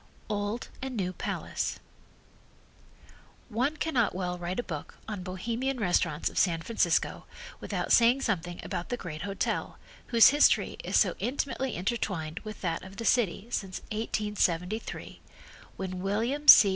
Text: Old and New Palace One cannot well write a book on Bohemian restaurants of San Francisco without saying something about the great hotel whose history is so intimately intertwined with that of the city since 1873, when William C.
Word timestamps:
Old 0.31 0.69
and 0.81 0.97
New 0.97 1.13
Palace 1.13 1.77
One 3.49 3.77
cannot 3.77 4.15
well 4.15 4.35
write 4.39 4.59
a 4.59 4.63
book 4.63 4.97
on 5.07 5.21
Bohemian 5.21 5.79
restaurants 5.79 6.27
of 6.27 6.39
San 6.39 6.63
Francisco 6.63 7.25
without 7.59 7.91
saying 7.91 8.21
something 8.23 8.59
about 8.63 8.89
the 8.89 8.97
great 8.97 9.21
hotel 9.21 9.77
whose 10.07 10.29
history 10.29 10.77
is 10.83 10.97
so 10.97 11.13
intimately 11.19 11.75
intertwined 11.75 12.39
with 12.39 12.61
that 12.61 12.81
of 12.81 12.97
the 12.97 13.05
city 13.05 13.45
since 13.51 13.81
1873, 13.91 15.19
when 15.77 16.01
William 16.01 16.47
C. 16.47 16.69